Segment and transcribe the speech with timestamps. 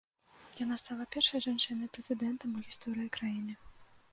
[0.63, 3.53] Яна стала першай жанчынай-прэзідэнтам у гісторыі краіны.